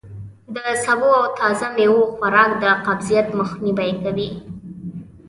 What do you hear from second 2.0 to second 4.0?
خوراک د قبضیت مخنوی